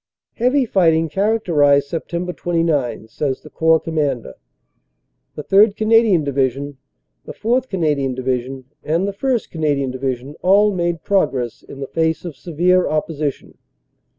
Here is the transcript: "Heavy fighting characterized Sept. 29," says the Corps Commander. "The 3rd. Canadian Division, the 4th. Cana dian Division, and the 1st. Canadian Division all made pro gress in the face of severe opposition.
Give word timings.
"Heavy 0.37 0.65
fighting 0.65 1.07
characterized 1.09 1.91
Sept. 1.91 2.35
29," 2.35 3.07
says 3.07 3.41
the 3.41 3.51
Corps 3.51 3.79
Commander. 3.79 4.33
"The 5.35 5.43
3rd. 5.43 5.75
Canadian 5.75 6.23
Division, 6.23 6.79
the 7.25 7.33
4th. 7.35 7.69
Cana 7.69 7.93
dian 7.93 8.15
Division, 8.15 8.65
and 8.83 9.07
the 9.07 9.13
1st. 9.13 9.51
Canadian 9.51 9.91
Division 9.91 10.33
all 10.41 10.73
made 10.73 11.03
pro 11.03 11.27
gress 11.27 11.61
in 11.61 11.81
the 11.81 11.87
face 11.87 12.25
of 12.25 12.35
severe 12.35 12.87
opposition. 12.89 13.59